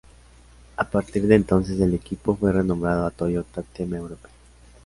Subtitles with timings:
[0.77, 4.29] A partir de entonces el equipo fue renombrado a "Toyota Team Europe".